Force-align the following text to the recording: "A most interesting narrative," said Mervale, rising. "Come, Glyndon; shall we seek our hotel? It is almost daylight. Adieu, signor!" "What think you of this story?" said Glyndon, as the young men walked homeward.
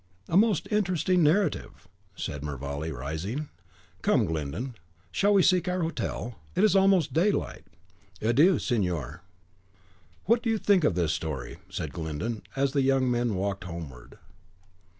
"A 0.27 0.35
most 0.35 0.67
interesting 0.71 1.21
narrative," 1.21 1.87
said 2.15 2.41
Mervale, 2.43 2.91
rising. 2.91 3.49
"Come, 4.01 4.25
Glyndon; 4.25 4.73
shall 5.11 5.31
we 5.35 5.43
seek 5.43 5.67
our 5.67 5.83
hotel? 5.83 6.39
It 6.55 6.63
is 6.63 6.75
almost 6.75 7.13
daylight. 7.13 7.67
Adieu, 8.19 8.57
signor!" 8.57 9.21
"What 10.25 10.41
think 10.63 10.83
you 10.83 10.89
of 10.89 10.95
this 10.95 11.11
story?" 11.13 11.59
said 11.69 11.93
Glyndon, 11.93 12.41
as 12.55 12.71
the 12.71 12.81
young 12.81 13.11
men 13.11 13.35
walked 13.35 13.65
homeward. 13.65 14.17